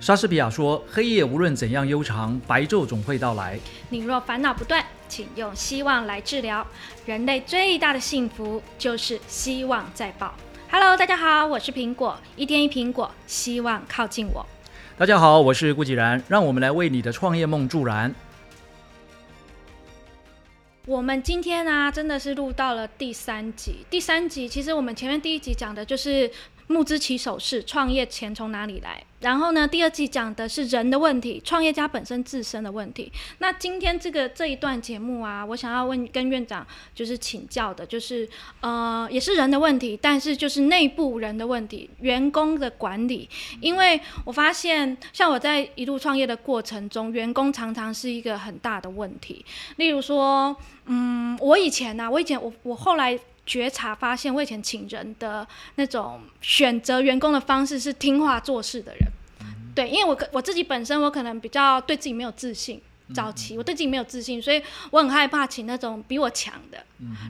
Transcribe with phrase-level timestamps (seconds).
[0.00, 3.58] 莎士比亚说：“黑夜无论怎样悠长，白昼总会到来。
[3.90, 6.64] 你若烦恼不断，请用希望来治疗。
[7.04, 10.32] 人类最大的幸福就是希望在爆。
[10.70, 14.46] Hello，大家好，我是苹果，一天一苹果，希望靠近我。”
[14.96, 18.14] 大家好，我是顾继然，让我们来为你的创业梦助燃。
[20.86, 23.84] 我们今天呢、真的是录到了第三集。
[23.90, 26.30] 第三集其实我们前面第一集讲的就是
[26.68, 29.02] 募资起手式，创业钱从哪里来。
[29.20, 33.10] 然后呢，第二季讲的是人的问题，创业家本身自身的问题。
[33.38, 38.28] 那今天这个这一段节目啊，我想要问跟院长就是请教的，就是
[38.60, 43.28] 呃，也是人的问题，但是就是内部人的问题，员工的管理。
[43.60, 49.44] 因为我发现，像我在一路创业的过程中，员工常常是一个很大的问题。
[49.78, 55.44] 例如说，嗯，我以前呢、我以前我我后来觉察发现，我以前请人的
[55.76, 59.08] 那种选择员工的方式是听话做事的人。
[59.74, 62.80] 对，因为我我自己本身我可能比较对自己没有自信，
[63.14, 66.78] 早期我对自己没有自信，所以我很害怕请那种比我强的，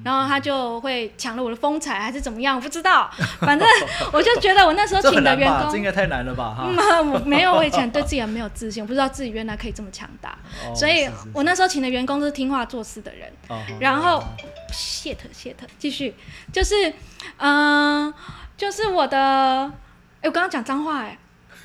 [0.05, 3.09] 然后他就会抢了我的风采还是怎么样，我不知道，
[3.41, 3.67] 反正
[4.13, 5.23] 我就觉得我那时候这请？
[5.23, 6.55] 的员工这应该太难了吧？
[6.57, 10.31] 哈、嗯， 我没有，我以前对自己很没有自信，我不知道自己原来可以这么强大，
[10.67, 13.31] 哦所以我那时候请的员工都是听话做事的人。
[13.49, 14.23] 哦然后
[14.73, 16.15] shit shit 继续，
[16.53, 16.93] 就是
[17.37, 18.13] 嗯、
[18.57, 19.17] 就是我的，
[20.21, 21.17] 哎，我刚刚讲脏话哎。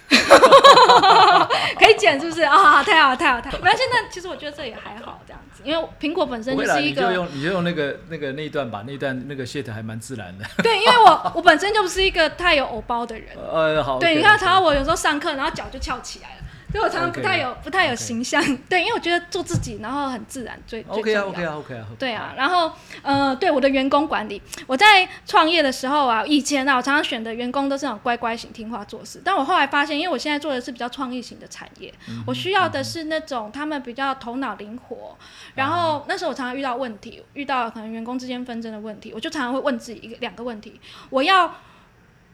[1.80, 2.84] 可以剪是不是啊？
[2.84, 3.64] 太好太好了太好了！
[3.64, 10.46] 那现在其实我觉得这也还好，这样子，因为苹果本身就是一个你就用你就用那个那个那一段吧，那一段那个 shit 还蛮自然的。
[10.64, 14.00] 对，因为我我本身就不是一个太有偶包的人，呃，好。
[14.00, 16.44] 对你看常我有时候上课，然后脚就翘起来了，
[16.74, 18.44] 所以我常常不太有不太有形象。
[18.68, 21.86] 对，因为我觉得做自己，然后很自然最最 OK 啊重要 OK 啊 OK 啊。
[22.00, 22.72] 对啊，然后
[23.04, 29.22] 呃，对我的员工管理，我在创业的时候啊，以前啊，我常常选的员工都是那种乖乖型、听话做事。
[29.24, 35.16] 但我后来发现，因为我现在做的是比较创意型的产业，嗯我需要的是那种他们比较头脑灵活。
[35.54, 41.54] 然后那时候我常常遇到问题，遇到可能员工之间纷争的问题，我就常常会问自己一个两个问题：我要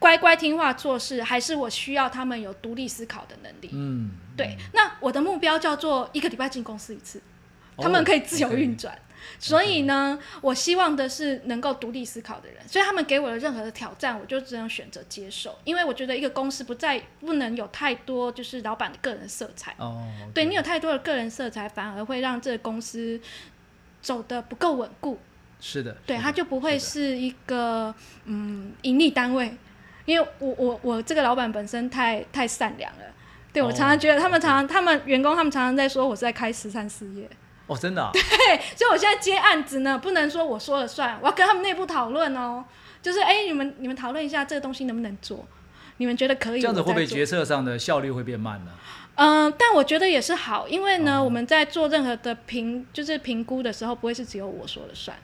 [0.00, 3.70] 乖乖听话做事，还是我需要他们有独立思考的能力？
[3.72, 7.22] 嗯，对，那我的目标叫做一个礼拜进公司一次，
[7.76, 8.98] 他们哦可以自由运转。
[9.38, 23.20] 所以呢，我希望的是能够独立思考的人，所以他们给我的任何的挑战，我就只能选择接受，因为我觉得一个公司不再不能有太多就是老板的个人色彩，哦对你有太多的个人色彩，反而会让这个公司
[24.00, 25.18] 走得不够稳固，
[25.60, 27.94] 是的，对，它就不会是一个
[28.24, 29.54] 嗯盈利单位，
[30.10, 33.04] 因为我我我这个老板本身太太善良了，
[33.52, 37.30] 对我哦常常觉得他们常常他们员工他们常常在说我是在开十三事业，
[37.68, 38.20] 哦，真的啊，对，
[38.74, 42.64] 所以我现在接案子呢，不能说我说了算，我要跟他们内部讨论哦，
[43.00, 45.46] 就是哎你们你们讨论一下这个东西能不能做，
[45.98, 48.72] 你们觉得可以，这样子会不会决策上的效率会变慢呢？
[49.14, 55.16] 嗯，但我觉得也是好，因为呢，哦我们在做任何的评，就是评估的时候，不会是只有我说了算，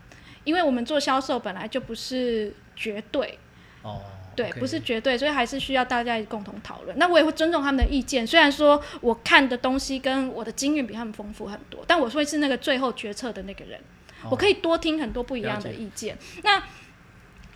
[0.44, 3.38] 因为我们做销售本来就不是绝对，
[3.82, 4.02] 哦，
[4.36, 6.96] 对不是绝对，所以还是需要大家共同讨论。
[6.98, 13.80] 那我也会尊重他们的意见，虽然说我看的东西跟我的经验比他们丰富很多，但我会是那个最后决策的那个人，
[14.22, 16.16] 哦我可以多听很多不一样的意见。
[16.44, 16.62] 那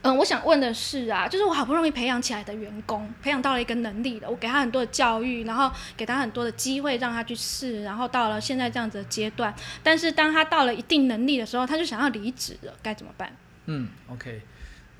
[0.02, 13.36] 嗯，我想问的是啊，就是我好不容易培养起来的员工，培养到了一个能力的，我给他很多的教育，然后给他很多的机会让他去试，然后到了现在这样子的阶段，但是当他到了一定能力的时候，他就想要离职了，该怎么办？
[13.66, 14.40] 嗯，OK，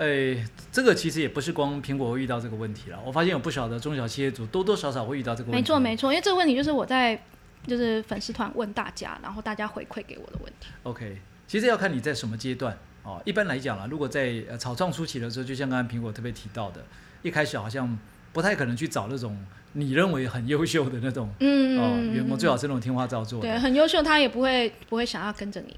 [0.01, 5.61] 诶，这个其实也不是光苹果会遇到这个问题了，我发现有不少的中小企业主多多少少会遇到这个问题。
[5.61, 7.23] 没错没错，因为这个问题就是我在
[7.67, 10.69] 就是粉丝团问大家，然后大家回馈给我的问题。
[10.85, 13.21] OK，其实要看你在什么阶段哦。
[13.27, 16.83] 一般来讲啦，如果在呃草创初期的时候，就像刚才苹果特别提到的，
[17.21, 17.99] 一开始好像
[18.33, 19.37] 不太可能去找那种
[19.75, 23.59] 你认为很优秀的那种嗯，哦嗯员工，最好是那种听话照做对。
[23.59, 25.77] 很优秀，他也不会不会想要跟着你。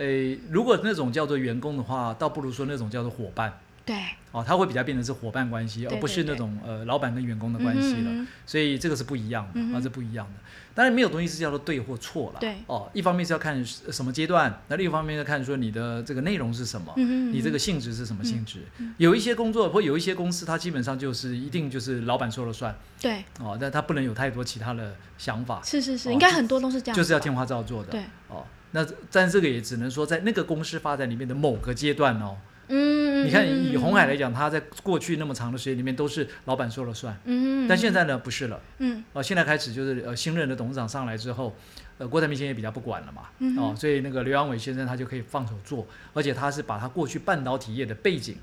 [0.00, 3.52] 诶，如果那种叫做员工的话，倒不如说那种叫做伙伴
[3.90, 3.96] 对，
[4.30, 8.26] 哦，它会比较变成是伙伴关系，而不是那种呃老板跟员工的关系了。
[8.46, 9.74] 所以这个是不一样的，嗯哼。
[9.74, 10.40] 啊，这不一样的。
[10.72, 12.54] 当然没有东西是叫做对或错了，对。
[12.68, 18.60] 哦，一方面是要看什么阶段，那另一方面要看说你的这个内容是什么，你这个性质是什么性质。
[18.78, 28.46] 嗯有一些工作或有一些公司，它基本上就是一定就是老板说了算，对，哦，但他不能有太多其他的想法，是是是，哦应该很多都是这样，就是要天花照做的，对，哦。
[28.72, 32.36] 那但这个也只能说在那个公司发展里面的某个阶段哦。
[32.70, 38.60] 嗯，你看以红海来讲，讲，他在过去那么长的时间里面都是老板说了算，嗯，但现在呢不是了。
[38.78, 39.04] 嗯。
[39.12, 41.54] 哦，现在开始就是呃新任的董事长上来之后，
[41.98, 48.36] 呃郭台铭先生也比较不管了嘛，嗯哦，所以那个刘阳伟先生他就可以放手做，而且他是把他过去半导体业的背景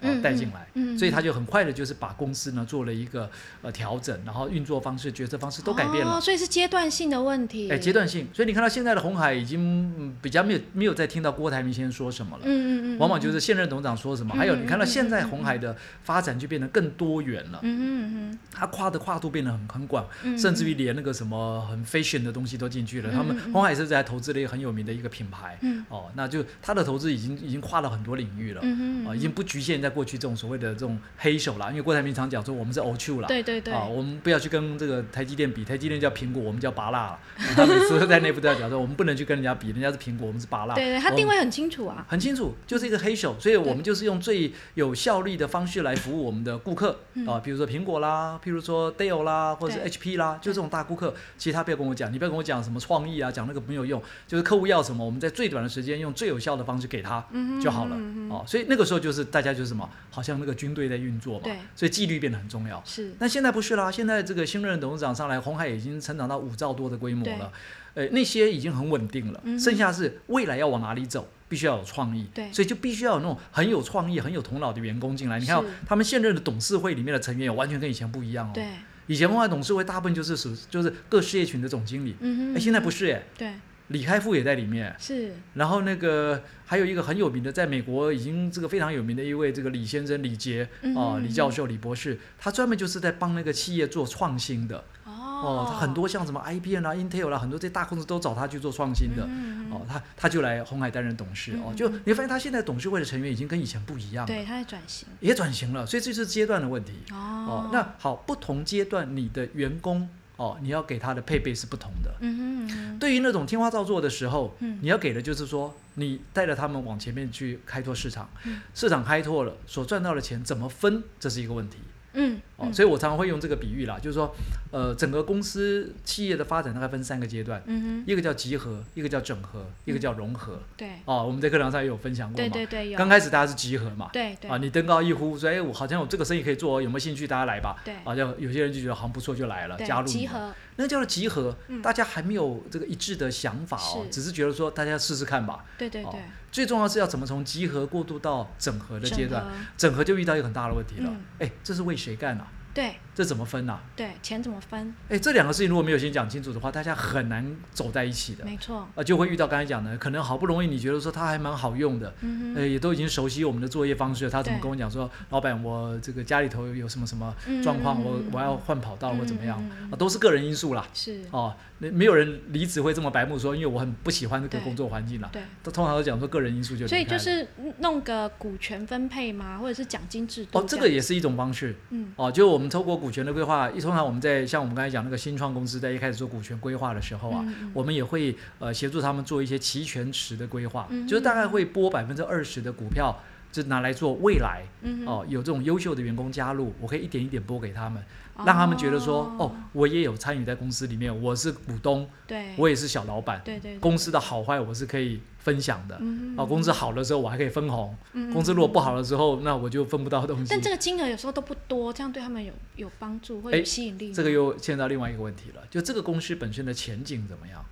[0.00, 3.30] 嗯带进来，嗯，所以他就很快的就是把公司呢做了一个
[3.62, 6.20] 呃调整，然后运作方式、决策方式都改变了哦，。
[6.20, 7.70] 所以是阶段性的问题。
[7.70, 9.60] 哎，阶段性，所以你看到现在的红海已经、
[9.98, 23.10] 嗯比较没有没有再听到郭台铭先生说什么了，嗯嗯嗯，往往就是现任董事长说什么，嗯还有你看到嗯现在嗯红海的发展就变得更多元了，嗯嗯嗯它跨的跨度变得很很广，嗯，甚至于连那个什么很 fashion 的东西都进去了。
[23.12, 28.60] 他们红海是在投资了一个很有名的一个品牌，嗯哦，那就他的投资已经已经跨了很多领域了。
[28.64, 37.18] 嗯嗯啊，已经不局限在过去这种所谓的这种黑手啦，因为郭台铭常讲说我们是 o q 啦，对对对，啊，我们不要去跟这个台积电比，台积电叫苹果，我们叫拔蜡。
[37.56, 40.74] 他每次都在内部都要讲说， 我们不能去跟人家比，人家是苹果，我们是拔蜡。
[40.74, 42.04] 对对，他定位很清楚啊。
[42.08, 57.96] 很清楚，就是一个黑手，所以我们就是用最有效率的方式来服务我们的顾客嗯啊，比如说苹果啦，譬如说 Dell 啦，或者是 HP 啦，就这种大顾客，其实他不要跟我讲，你不要跟我讲什么创意啊，讲那个没有用，就是客户要什么，我们在最短的时间用最有效的方式给他嗯就好了
[58.30, 58.44] 哦。
[58.46, 62.82] 所以那个时候就是大家就是什么，好像那个军队在运作嘛对，所以纪律变得很重要。
[62.84, 67.52] 是，但现在不是啦，现在这个新任董事长上来，红海已经成长到五兆多的规模了，
[67.94, 75.38] 呃，那些已经很稳定了，嗯剩下是未来要往哪里走，必须要有创意，对所以就必须要有那种很有创意、很有头脑的员工进来。
[75.38, 78.52] 你看哦他们现任的董事会里面的成员，完全跟以前不一样哦。
[78.54, 78.64] 对，
[79.06, 83.52] 以前红海董事会大部分就是属就是各事业群的总经理，嗯哼，哎，现在不是，是哎，对，
[83.88, 94.82] 李开复也在里面，是，然后那个还有一个很有名的，在美国已经这个非常有名的一位这个李先生李杰嗯啊、李教授李博士，他专门就是在帮那个企业做创新的。
[95.04, 95.12] 哦。
[95.36, 99.22] 哦，他很多像什么 IBM 啦、Intel 啦，很多这些大公司都找他去做创新的。
[99.28, 101.52] 嗯哦，他他就来红海担任董事。
[101.62, 105.06] 哦，就你会发现他现在董事会的成员已经跟以前不一样了，对，他在转型。
[105.20, 106.92] 也转型了，所以这就是阶段的问题。
[107.12, 107.14] 哦。
[107.16, 107.70] 哦。
[107.70, 112.14] 那好，不同阶段你的员工哦，你要给他的配备是不同的。
[112.20, 121.78] 嗯哼嗯哼，对于那种天花造作的时候，嗯你要给的就是说，你带着他们往前面去开拓市场，嗯市场开拓了，所赚到的钱怎么分，这是一个问题。
[122.16, 124.34] 嗯，哦，嗯所以我常常会用这个比喻啦，就是说，
[124.70, 130.58] 呃，整个公司企业的发展大概分三个阶段，嗯哼，一个叫集合，一个叫整合，一个叫融合。
[130.76, 132.48] 对，哦，我们在课堂上也有分享过嘛。
[132.48, 137.26] 对对对，有，刚开始大家是集合嘛，对对啊，你登高一呼，说，哎，我好像有这个生意可以做，有没有兴趣？
[137.28, 137.76] 大家来吧。
[137.84, 145.54] 对啊，就有些人就觉得好像不错，就来了，加入集合，那叫做集合，嗯大家还没有这个一致的想法哦，只是觉得说大家试试看吧。
[145.54, 146.20] 哦对对对，
[146.50, 149.44] 最重要是要怎么从集合过渡到整合的阶段，
[149.76, 151.20] 整合就遇到一个很大的问题了嗯。
[151.40, 152.46] 哎、这是为谁干啊？
[152.72, 153.80] 对这怎么分啊？
[153.96, 154.94] 对，钱怎么分？
[155.08, 158.44] 哎，这两个事情如果没有先讲清楚的话，大家很难走在一起的。
[158.44, 169.58] 没错，呃，就会遇到刚才讲的，可能好不容易你觉得说他还蛮好用的，呃，嗯哼，也都已经熟悉我们的作业方式了，他怎么跟我讲说，老板，我这个家里头有什么什么嗯状况，我我要换跑道或怎么样
[169.98, 170.86] 都是个人因素啦。
[170.92, 175.28] 是，哦，那没有人离职会这么白目说，因为我很不喜欢这个工作环境啦。
[175.32, 177.46] 对，都通常都讲说个人因素就离所以就是
[177.80, 182.32] 弄个股权分配嘛，或者是奖金制度哦，这样个也是一种方式嗯哦。
[182.32, 187.44] 就我们透过股权的规划，一通常我们在像我们刚才讲那个新创公司在一开始做股权规划的时候啊，
[187.74, 193.22] 我们也会呃协助他们做一些期权池的规划，嗯就是大概会拨百分之二十的股票，
[193.62, 194.62] 就拿来做未来
[195.06, 198.02] 哦，有这种优秀的员工加入，我可以一点一点拨给他们，
[198.44, 205.96] 让他们觉得说哦，我也有参与在公司里面，我是股东，对，我也是小老板，对对对公司的好坏我是可以分享的。
[206.00, 210.46] 嗯啊，公司好的时候我还可以分红，嗯公司如果不好的时候，那我就分不到东西。
[210.50, 214.12] 但这个金额有时候都不多，这样对他们有有帮助或哎有吸引力吗？
[214.14, 217.64] 这个又牵到另外一个问题了，就这个公司本身的前景怎么样？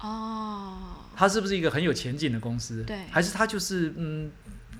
[0.00, 0.78] 哦，
[1.14, 2.82] 它是不是一个很有前景的公司？
[2.84, 4.30] 对还是它就是嗯，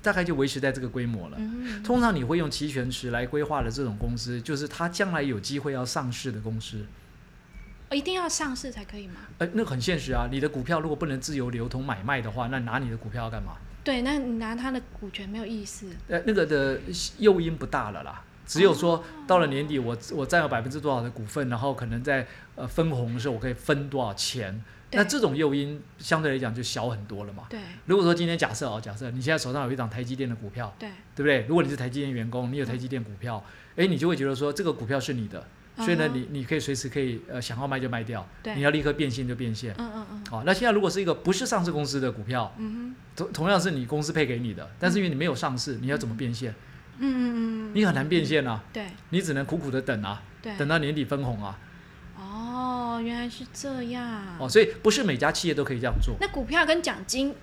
[0.03, 1.37] 大概就维持在这个规模了？
[1.39, 6.87] 嗯通常你会用期权池来规划的这种公司，就是它将来有机会要上市的公司。
[7.91, 9.15] 哦一定要上市才可以吗？
[9.39, 13.57] 呃，那很现实啊，你的股票如果不能自由流通买卖的话，那拿你的股票要干嘛？
[13.83, 15.87] 对，那你拿它的股权没有意思。
[16.07, 16.79] 呃，那个的
[17.19, 18.23] 诱因不大了啦。
[18.47, 24.63] 只有说到了年底我，我占有百分之多少的股份，然后可能在呃分红的时候，我可以分多少钱。
[24.93, 27.45] 那对这种诱因相对来讲就小很多了嘛。
[27.49, 31.47] 对如果说今天假设哦，假设你现在手上有一张台积电的股票，对，对不对？
[31.49, 33.43] 如果你是台积电员工，你有台积电股票，
[33.77, 39.75] 诶，你就会觉得说这个股票是你的，所以呢，你你可以随时可以呃想要卖就卖掉，对你要立刻变现就变现。
[39.79, 46.55] 嗯嗯嗯好、那现在如果是一个不是上市公司的股票，嗯同同样是你公司配给你的，但是因为你没有上市，你要怎么变现？
[46.99, 50.55] 嗯嗯嗯，你很难变现啊，对你只能苦苦的等啊，对。
[50.59, 51.59] 等到年底分红啊。
[53.01, 54.37] 哦，原来是这样。
[54.39, 56.15] 哦，所以不是每家企业都可以这样做。
[56.21, 57.35] 那股票跟奖金，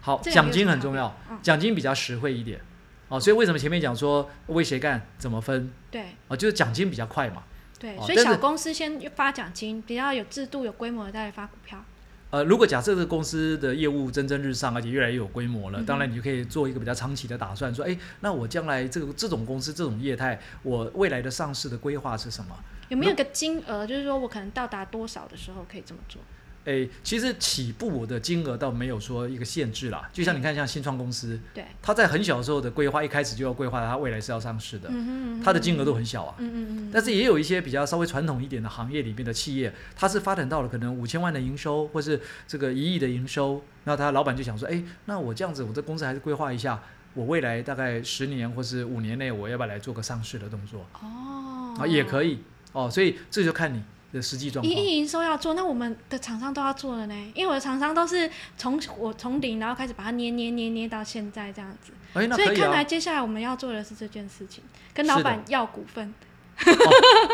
[0.00, 2.60] 好，奖金很重要奖金比较实惠一点。
[3.08, 5.70] 哦，所以为什么前面讲说为谁干怎么分？
[5.90, 7.44] 对哦，就是奖金比较快嘛。
[7.78, 11.84] 对，哦所以小公司先发奖金，比较有制度、有规模的再来发股票。
[12.30, 22.56] 呃，如果假设这个公司的业务蒸蒸日上，而且越来越有规模了，嗯当然你就可以做一个比较长期的打算，说，哎，那我将来这个这种公司这种业态，我未来的上市的规划是什么？
[22.88, 26.20] 有没有一个金额，就是说我可能到达多少的时候可以这么做？
[26.64, 36.34] 诶，其实起步的金额倒没有说一个限制啦，就像你看，像新创公司，对，它在很小的时候的规划，一开始就要规划它未来是要上市的，嗯哼嗯哼它的金额都很小啊。
[36.38, 46.82] 嗯嗯嗯，但是也有一些比较稍微传统一点的行业里面的企业，它是发展到了可能五千万的营收，或是这个一亿的营收，那他老板就想说，哎，那我这样子，我这公司还是规划一下，
[47.14, 51.86] 我未来大概十年或是五年内，我要不要来做个上市的动作哦，啊？
[51.86, 52.40] 也可以
[52.72, 53.82] 哦，所以这就看你
[54.12, 54.72] 的实际状况。
[54.72, 62.84] 一亿营收要做，那我们的厂商都要做了呢，因为我的厂商都是从我从零，然后开始把它捏捏捏捏到现在这样子，哎，那可以所以看来啊。
[62.84, 66.12] 接下来我们要做的是这件事情，跟老板要股份。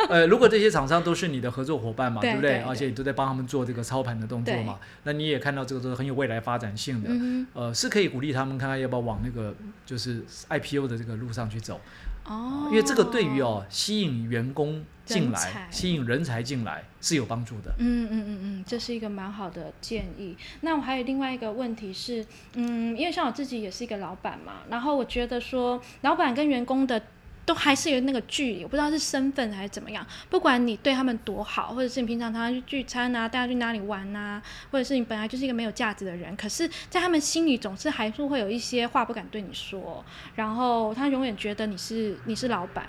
[0.09, 2.33] 呃，如果这些厂商都是你的合作伙伴嘛，不对？
[2.33, 7.09] 对对而且你都在帮他们做这个操盘的动作嘛，那你也看到这个都是很有未来发展性的。
[7.09, 9.55] 嗯呃，是可以鼓励他们看看要不要往那个
[9.87, 11.81] 就是 IPO 的这个路上去走。
[12.25, 17.75] 哼，哦，因为这个对于哦吸引员工进来、吸引人才进来是有帮助的。
[17.79, 20.37] 嗯嗯嗯嗯，这是一个蛮好的建议。
[20.61, 27.03] 那我还有另外一个问题是，嗯，因为像我自己也是一个老板嘛，然后我觉得说，老板跟员工的
[27.45, 30.07] 都还是有那个距离，我不知道是身份还是怎么样。
[30.31, 34.41] 不管你对他们多好，或者是你平常常常去聚餐啊，带他去哪里玩啊，
[34.71, 40.05] 或者是你本来就是一个没有价值的人，可是，在他们心里总是还是会有一些话不敢对你说，
[40.37, 42.87] 然后他永远觉得你是你是老板。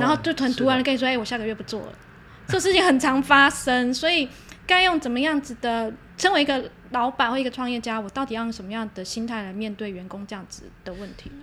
[0.00, 1.92] 然后就突然突然跟你说：“哎、我下个月不做了。”
[2.48, 4.28] 这事情很常发生，所以
[4.66, 11.42] 该用怎么样子的，身为一个老板或一个创业家，我到底要用什么样的心态来面对员工这样子的问题呢？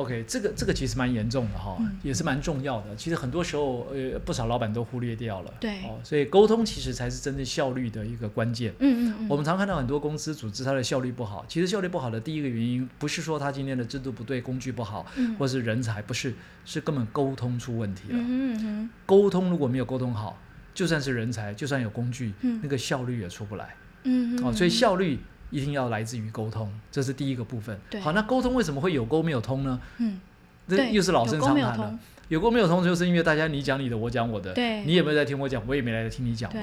[0.00, 2.96] OK，这个这个其实蛮严重的哈，嗯也是蛮重要的。
[2.96, 5.52] 其实很多时候，呃，不少老板都忽略掉了。
[5.60, 8.72] 对哦，所以沟通其实才是真正效率的一个关键。
[8.78, 16.32] 嗯嗯嗯，我们常看到很多公司组织它的效率不好，其实效率不好的第一个原因不是说他今天的制度不对、工具不好，嗯或是人才不是，
[16.64, 18.18] 是根本沟通出问题了。
[18.18, 20.40] 嗯沟通如果没有沟通好，
[20.72, 23.74] 就算是人才，就算有工具，嗯那个效率也出不来。
[24.04, 25.18] 嗯哼，哦，所以效率
[25.50, 27.78] 一定要来自于沟通，这是第一个部分。
[28.00, 29.80] 好，那沟通为什么会有沟没有通呢？
[29.98, 30.20] 嗯
[30.68, 36.60] 这又是老生常谈了有沟没有通，就是因为大家你讲你的，我讲我的，对你也没有在听我讲，我也没来听你讲嘛。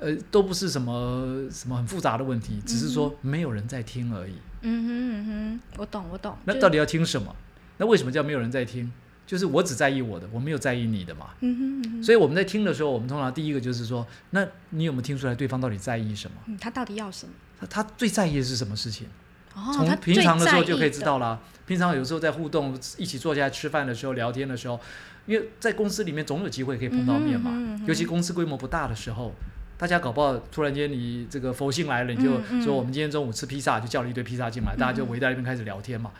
[0.00, 4.34] 呃，都不是什么什么很复杂的问题，只是嗯说没有人在听而已。
[4.62, 6.36] 嗯哼嗯哼，我懂我懂。
[6.44, 7.34] 那到底要听什么？
[7.78, 8.92] 那为什么叫没有人在听？
[9.26, 11.30] 就是我只在意我的，我没有在意你的嘛。
[11.40, 16.36] 嗯哼嗯哼，所以我们在听的时候，我们通常第一个就是说，那你有没有听出来对方到底在意什么？
[16.46, 17.32] 嗯，他到底要什么？
[17.60, 19.06] 他他最在意的是什么事情？
[19.54, 21.40] 哦，从平常的时候就可以知道了。
[21.66, 24.78] 平常有时候在互动，一起坐下来吃饭的时候、聊天的时候，
[25.26, 27.50] 因为在公司里面总有机会可以碰到面嘛。
[27.54, 29.32] 嗯哼嗯哼尤其公司规模不大的时候，
[29.78, 36.10] 大家搞不好突然间你这个佛性来了，你就说我们今天中午吃披萨，就叫了一堆披萨进来，大家就围在那边开始聊天嘛。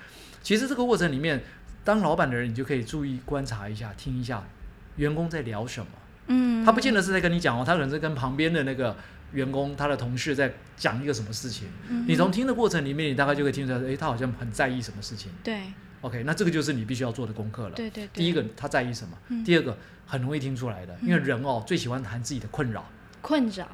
[0.42, 1.42] 其实这个过程里面，
[1.84, 4.42] 当老板的人，你就可以注意观察一下、听一下
[4.96, 5.86] 员工在聊什么。
[6.26, 8.96] 嗯，他不见得是在跟你讲哦，他可能是跟旁边的那个
[9.32, 11.68] 员工、他的同事在讲一个什么事情。
[11.88, 15.30] 嗯你从听的过程里面，你大概就可以听出来，诶，他好像很在意什么事情。
[15.42, 15.60] 对
[16.00, 17.74] OK，那这个就是你必须要做的功课了。
[17.74, 19.76] 对对对，第一个他在意什么，嗯第二个
[20.06, 22.84] 很容易听出来的，因为人哦最喜欢谈自己的困扰，
[23.20, 23.66] 困扰，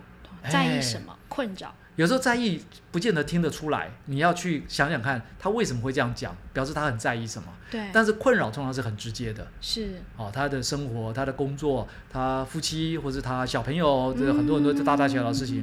[0.49, 1.17] 在哎意什么？
[1.29, 2.59] 困扰，有时候在意
[2.91, 7.53] 不见得听得出来，你要去想想看他为什么会这样讲，表示他很在意什么。
[7.71, 15.63] 对，但是困扰通常是很直接的，是，哦，他的生活、他的工作、他夫妻或者他小朋友，这嗯很多很多大大小小的事情，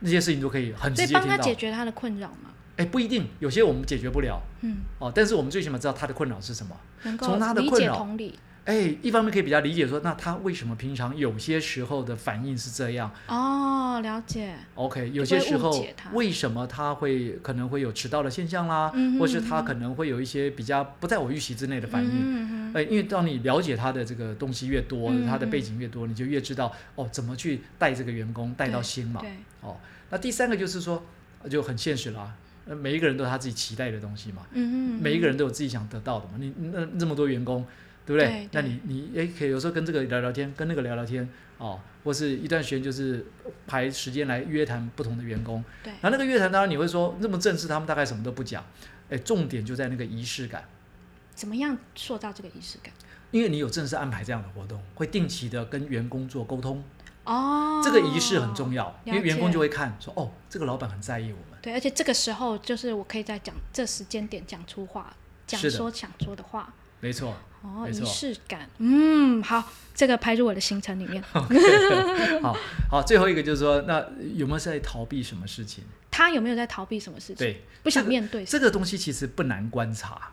[0.00, 1.36] 那些事情都可以很直接听到。
[1.36, 4.42] 解决他的困扰嘛，哎，不一定，有些我们解决不了。
[4.62, 6.76] 嗯，哦，但是我们最起码知道他的困扰是什么。
[7.04, 8.36] 能够从他的困扰同理，
[8.68, 15.82] 哎，一方面可以比较理解说，那他为什么平常有些时候的反应是这样哦，了解，？OK，有些时候
[16.12, 22.10] 为什么他会可能会有迟到的现象啦，嗯哼或是他可能会有一些比较不在我预期之内的反应。
[22.12, 22.48] 嗯
[22.90, 29.22] 因为当你了解他的这个东西越多，嗯他的背景越多，你就越知道哦怎么去带这个员工带到心嘛。
[29.22, 29.30] 对，
[29.62, 29.78] 哦，
[30.10, 31.02] 那第三个就是说，
[31.42, 32.34] 呃就很现实啦。
[32.66, 36.32] 呃每一个人都有他自己期待的东西嘛，嗯哼，每一个人都有自己想得到的嘛。
[36.38, 37.64] 你那那么多员工，
[38.08, 38.26] 对不对？
[38.26, 43.26] 对对那你你诶，可以有时候跟这个聊聊天，跟那个聊聊天哦，或是一段时间就是
[43.66, 45.62] 排时间来约谈不同的员工。
[45.84, 48.64] 对，然后那个约谈当然你会说那么正式，他们大概什么都不讲。
[49.10, 50.64] 诶，重点就在那个仪式感。
[51.34, 52.92] 怎么样塑造这个仪式感？
[53.30, 56.82] 因为你有正式安排这样的活动，会定期的跟员工做沟通，
[57.24, 65.14] 哦，这个仪式很重要，因为员工就会看说，哦，这个老板很在意我们，对，而且这个时候就是我可以在讲这时间点讲出话，
[65.46, 66.72] 讲说想说的话。
[67.00, 67.36] 没错。
[67.62, 71.22] 哦，仪式感，嗯，好，这个排入我的行程里面。
[72.42, 72.56] 好
[72.90, 75.84] 好，最后一个就是说，那有没有在逃避什么事情？
[76.10, 77.36] 他有没有在逃避什么事情？
[77.36, 80.30] 对，不想面对这个东西其实不难观察，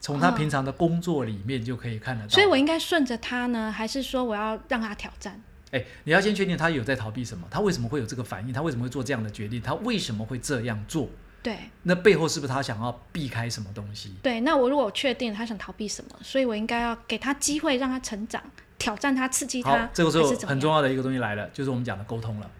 [0.00, 2.28] 从他哦平常的工作里面就可以看得到。
[2.28, 5.40] 所以我应该顺着他呢，还是说我要让他挑战？
[5.72, 11.08] 哎，你要先确定他有在逃避什么，他为什么会有这个反应，他为什么会做这样的决定，他为什么会这样做？
[11.42, 11.56] 对。
[11.84, 14.14] 那背后是不是他想要避开什么东西？
[14.22, 18.42] 对，那我如果确定他想逃避什么，所以我应该要给他机会，让他成长，
[18.78, 22.50] 挑战他，刺激好他，，这个时候很重要的一个东西来了，就是我们讲的沟通了。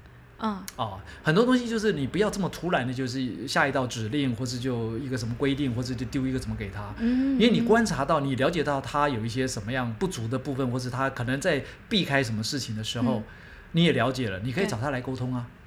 [0.42, 6.94] 嗯，哦、很多东西就是你不要这么突然的，就是下一道指令，或是就一个什么规定，或者就丢一个什么给他。
[6.98, 13.24] 嗯，因为你观察到，你了解到他有一些什么样不足的部分，或是他可能在避开什么事情的时候，嗯。
[13.72, 15.59] 你也了解了，你可以找他来沟通啊，嗯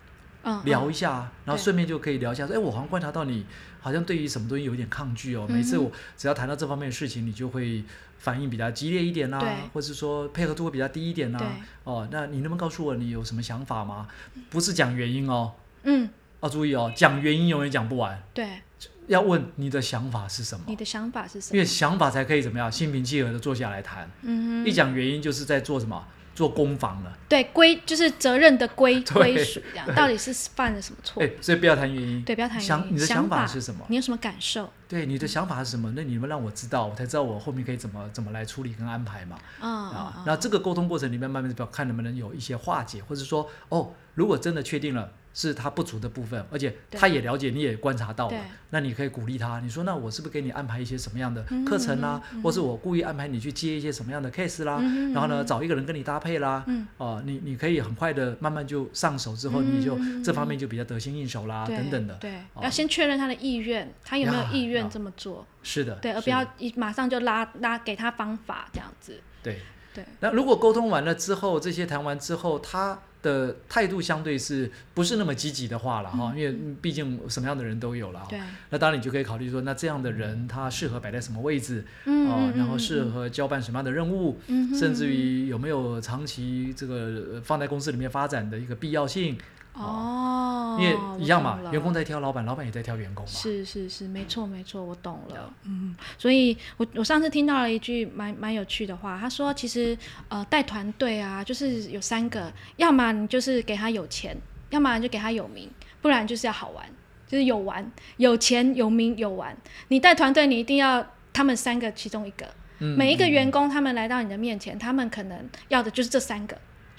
[0.65, 1.63] 聊一嗯下啊，然后对。
[1.63, 3.45] 顺便就可以聊一下说，哎，我好像观察到你
[3.79, 7.83] 好像对于什么东西有点抗拒哦，嗯每次我只要谈到这方面的事情，你就会
[8.19, 9.49] 反应比较激烈一点啦、对。
[9.73, 11.47] 或是说配合度会比较低一点啦、对，
[11.83, 14.07] 哦，那你能不能告诉我你有什么想法吗？
[14.49, 16.09] 不是讲原因哦，嗯，
[16.41, 18.61] 要注意哦，讲原因永远讲不完，对，
[19.07, 20.65] 要问你的想法是什么？
[20.67, 21.55] 你，的想法是什么？
[21.55, 21.65] 因为？
[21.65, 24.09] 想法才可以怎么样心平气和的坐下来谈。
[24.21, 26.05] 嗯哼，一讲原因就是在做什么？
[26.35, 27.17] 做攻防了。
[27.29, 32.23] 对归就是责任的归 归属，这样 到底是犯了什么错哎？，所以不要谈原因。
[32.23, 33.85] 对，不要谈原因你的想法法是什么？
[33.89, 34.71] 你有什么感受？
[34.87, 35.91] 对，你的想法是什么？
[35.95, 39.37] 那你们让我知道，我才知道我后面可以怎么怎么来处理跟安排嘛。
[39.59, 48.37] 啊啊，那这个沟通过程里面，慢慢的看能不能有一些化解，或者说，哦，如果真的确定了是他不足的部分，而且他也了解，你也观察到了，
[48.69, 56.87] 那你可以鼓励他，你说，那我是不是给你安排一些什么样的嗯课程啦，嗯嗯或是我故意安排你去接一些什么样的 case 啦，嗯然后呢，找一个人跟你搭配啦，嗯。
[56.97, 62.61] 哦、你你可以很快的慢慢就上手之后，嗯你就这方面就比较得心应手啦，等等的，对，哦。
[62.61, 65.45] 要先确认他的意愿，他有没有意愿这么做？
[65.63, 69.19] 是的，对，而不要一马上就拉拉给他方法这样子。
[69.41, 69.59] 对。
[69.93, 76.33] 对，那如果沟通完了之后，这些谈完之后，他的态度相对是不是那么积极的话了哈？
[76.35, 78.25] 因为毕竟什么样的人都有了。
[78.29, 86.95] 对，那当然你就可以考虑说，那这样的人他适合摆在什么位置嗯哦，然后嗯适合交办什么样的任务，嗯甚至于有没有长期这个
[87.35, 89.37] 呃放在公司里面发展的一个必要性。
[89.73, 93.31] 哦，因为一样嘛员工在挑老板，老板也在挑员工嘛。
[93.31, 95.51] 是是是，没错没错，我懂了。
[95.63, 99.97] 嗯，所以我我上次听到了一句蛮蛮有趣的话，他说其实
[100.29, 104.37] 呃带团队啊，就是有三个，要么你就是给他有钱，
[104.69, 105.69] 要么就给他有名，
[106.01, 106.85] 不然就是要好玩，
[107.27, 109.57] 就是有玩、有钱、有名、有玩。
[109.87, 112.45] 你带团队，你一定要他们三个其中一个。
[112.79, 116.55] 嗯每一个嗯员工他们来到你的面前，他们可能要的就是这三个。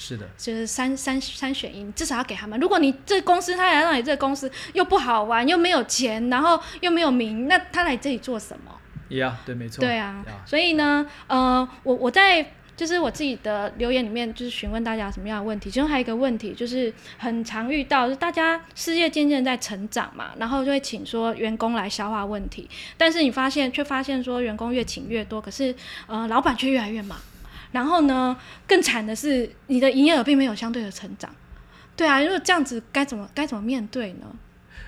[0.06, 2.60] 是的，就是三三三选一，你至少要给他们。
[2.60, 8.72] 如果你这公司他来到你这个公司又不好玩，又没有钱，然后又没有名，那他来这里做什么？
[9.08, 9.80] 一样对，没错。
[9.80, 12.44] 对啊呀，所以呢，呃，我我在
[12.76, 25.74] 就是我自己的留言里面，就是询问大家什么样的问题，其中还有一个问题就是很常遇到，就是大家事业渐渐在成长嘛，然后就会请说员工来消化问题，但是你发现却发现说员工越请越多，可是
[26.08, 27.16] 呃老板却越来越忙，
[27.74, 28.36] 然后呢，
[28.68, 31.28] 更惨的是你的营业额并没有相对的成长。
[31.96, 34.26] 对啊，如果这样子该怎么该怎么面对呢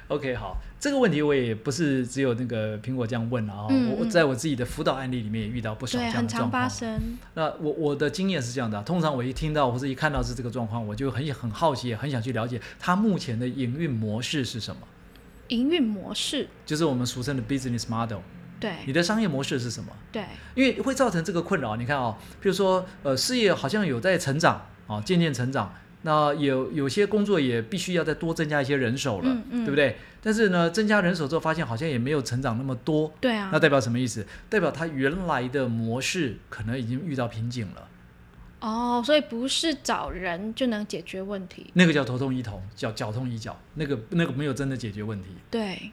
[0.07, 6.62] ？OK，好，这个问题我也不是只有那个苹果这样问啊、嗯嗯我我在我自己的辅导案例里面也遇到不少这对，样很常的状况。
[6.62, 7.18] 发生。
[7.35, 14.83] 那我我的经验是这样的啊、通常我一听到或者一看到是这个状况，我就很很好奇，也很想去了解它目前的营运模式是什么，
[15.49, 18.20] 营运模式，就是我们俗称的 business model。
[18.58, 19.90] 对你的商业模式是什么？
[20.10, 21.76] 对，因为会造成这个困扰。
[21.76, 25.74] 你看哦，比如说呃，事业好像有在成长啊、渐渐成长。
[26.02, 29.96] 那有有些工作也必须要再多增加一些人手了，嗯嗯对不对？
[30.22, 34.24] 但是呢，增加人手之后，发现好像也没有成长那么多，对啊那，代表什么意思？
[34.48, 37.88] 代表他原来的模式可能已经遇到瓶颈了，
[38.60, 41.72] 哦，所以不是找人就能解决问题。
[41.72, 45.30] 那个叫头痛医头，脚脚痛医脚，那个那个没有真的解决问题。
[45.50, 45.90] 对，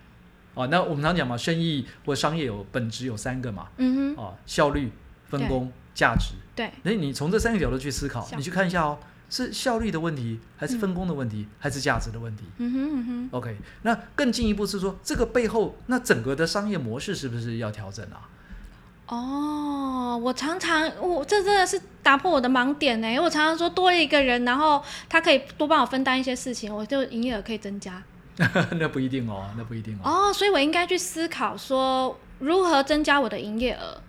[0.54, 4.92] 哦，那我们常讲嘛，生意或商业有本质有三个嘛，嗯哼，哦，效率、
[5.28, 6.36] 分工、价值。
[6.56, 18.30] 对，那，你从这三个角度去思考，你去看一下哦，是效率的问题，还是分工的问题，还是价值的问题嗯哼嗯哼，？OK，那更进一步是说，这个背后那整个的商业模式是不是要调整啊？
[19.08, 23.20] 哦，我常常，我这真的是打破我的盲点呢。
[23.20, 28.02] 我常常说多一个人，然后他可以多帮我分担一些事情，我就营业额可以增加。
[28.80, 30.30] 那不一定哦，那不一定哦。
[30.30, 34.02] 哦，所以我应该去思考说如何增加我的营业额，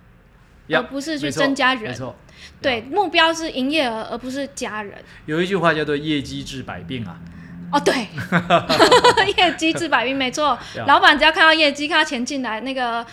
[0.67, 1.91] 呀而不是去增加人。
[1.91, 2.15] 没错，
[2.61, 4.93] 对，呀目标是营业额，而不是加人。
[5.25, 7.19] 有一句话叫做“业绩治百病”啊。
[7.71, 7.93] 哦，对，
[9.37, 10.57] 业绩治百病，没错。
[10.75, 13.05] 呀老板只要看到业绩，看到钱进来，那个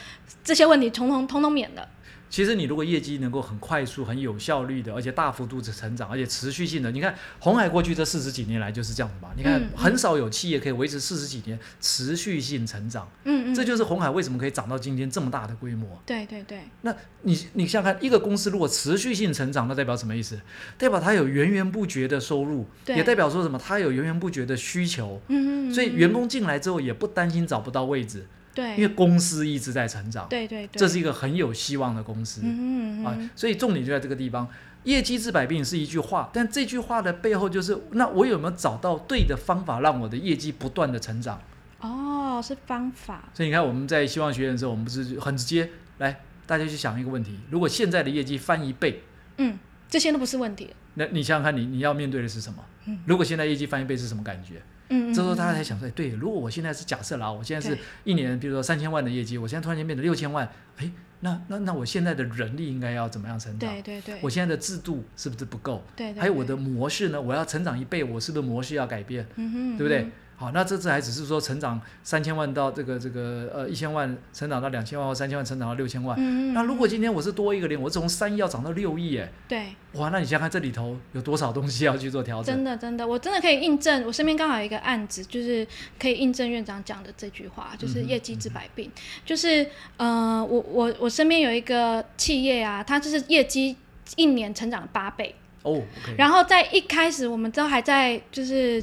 [0.44, 1.88] 这些问题统统统统免了。
[2.33, 9.29] 其实你如果业绩能够很快速、很有效率的，而且大幅度的成长，而且持续性的，你看红海过去这四十几年来就是这样子嘛。
[9.37, 16.03] 你看很少有企业可以维持四十几年持续性成长，嗯嗯，这就是红海为什么可以涨到今天这么大的规模。
[16.07, 20.40] 对对对，那你你想想看，一个公司如果持续性成长，那代表什么意思？
[20.79, 23.59] 代表它有源源不绝的收入，也代表说什么？
[23.62, 25.21] 它有源源不绝的需求。
[25.29, 32.41] 嗯嗯，所以嗯员工进来之后也不担心找不到位置，对，因为公司一直在成长，对对对，这是一个很有希望的公司。
[32.45, 34.49] 嗯嗯嗯啊，所以重点就在这个地方。
[34.85, 41.41] 业绩治百病是一句话，但这句话的背后就是，那我有没有找到对的方法，让我的业绩不断的成长？
[41.81, 49.03] 哦，是方法，所以你看，我们在希望学院的时候，我们不是很直接来，大家去想一个问题：如果现在的业绩翻一倍，
[49.37, 49.57] 嗯，
[49.88, 52.65] 这些都不是问题，那你想想看你，你要面对的是什么？
[52.87, 54.61] 嗯如果现在业绩翻一倍是什么感觉？
[54.92, 63.70] 嗯，嗯这时候大家才嗯想说，哎对，如果我现在是假设啦，我现在是一年，比如说三千万的业绩，我现在突然间变成六千万，哎，那那那我现在的人力应该要怎么样成长？
[63.72, 65.83] 对对对，我现在的制度是不是不够？
[65.96, 67.20] 对对，还有我的模式呢？
[67.20, 69.26] 我要成长一倍，我是不是模式要改变？
[69.37, 70.12] 嗯哼，对不对嗯？
[70.42, 76.18] 好，那这次还只是说成长三千万到这个这个呃一千万，成长到两千万或三千万，成长到六千万。
[76.52, 82.52] 那如果嗯今天我是多一个零，我从三亿要涨到六亿，哎，对，哇，那你想想看这里头有多少东西要去做调整？
[82.52, 85.64] 真的真的，我真的可以印证，我身边刚好有一个案子，就是
[85.96, 88.90] 可以印证院长讲的这句话，就是业绩治百病，
[89.24, 89.64] 就是
[89.96, 93.76] 呃，我我我身边有一个企业啊，它就是业绩
[94.16, 95.81] 一年成长了八倍，哦
[96.18, 98.83] 然后在一开始我们都还在就是。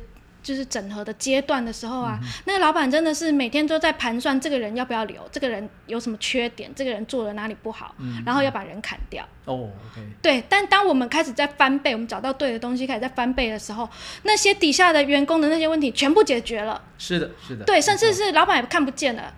[0.49, 9.23] 就是整合的阶段的时候啊，那个老板真的是每天都在盘算这个人要不要留，这个人有什么缺点，这个人做了哪里不好，嗯然后要把人砍掉。
[9.45, 9.69] 哦
[10.23, 13.88] 对，但当我们开始在翻倍，我们找到对的东西，开始在翻倍的时候，
[14.23, 16.81] 那些底下的员工的那些问题全部解决了。
[16.97, 19.31] 是的，是的，对，甚至是老板也看不见了，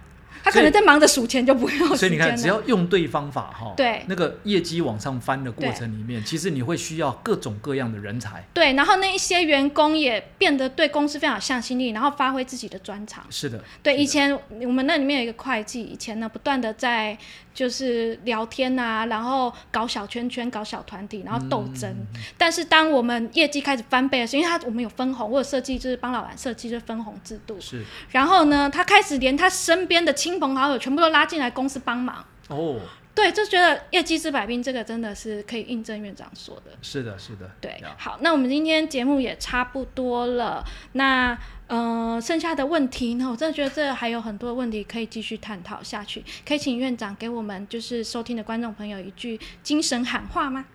[0.44, 2.36] 他可能在忙着数钱，就不用有 所以你看。
[2.36, 8.44] 只要用对方法哈，对那个业绩往上翻的过程里面，其实你会需要各种各样的人才。
[8.54, 13.24] 对，然后那一些员工也变得对公司非常有向心力，然后发挥自己的专长。
[13.30, 17.16] 是的，对，的以前我们那里面有一个会计，以前呢不断的在
[17.54, 21.90] 就是聊天啊，然后搞小圈圈、搞小团体，然后斗争。
[21.92, 27.60] 嗯但是当我们业绩开始翻倍的时候，因为他我们有分红，我有设计就是帮老板设计就是分红制度。
[27.60, 32.24] 是然后呢，他开始连他身边的亲朋好友全部都拉进来公司帮忙。
[32.50, 32.80] 哦，
[33.16, 36.72] 对，就觉得业绩治百病这个真的是可以印证院长说的。
[36.82, 40.64] 是的，是的，对呀，好，那我们今天节目也差不多了。
[40.94, 46.22] 那呃，剩下的问题呢，我真的觉得这还有很多问题可以继续探讨下去。
[46.46, 50.66] 可以请院长给我们就是收听的观众朋友一句精神喊话吗？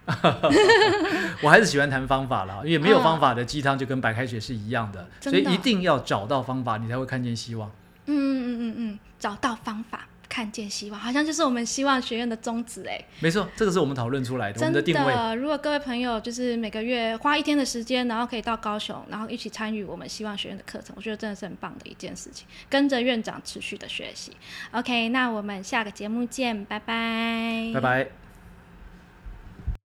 [1.42, 7.70] 我还是喜欢谈方法啦，因为没有嗯方法的鸡汤就跟白开水是一样的所以一定要找到方法，你才会看见希望。
[8.06, 13.00] 嗯嗯嗯嗯，找到方法，看见希望，好像就是我们希望学院的宗旨哎。
[13.20, 15.34] 没错，这个是我们讨论出来的，我真们的定位。
[15.36, 22.46] 如果各位朋友就是每个月花一天的时间，然后可以到高雄，然后一起参与我们希望学院的课程，我觉得真的是很棒的一件事情。
[22.68, 24.32] 跟着院长持续的学习。
[24.72, 27.70] OK，那我们下个节目见，拜拜。
[27.74, 28.25] 拜拜。